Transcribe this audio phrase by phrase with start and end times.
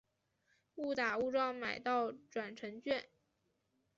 [0.77, 3.07] 误打误撞买到转乘券